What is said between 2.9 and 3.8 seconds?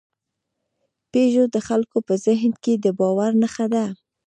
باور نښه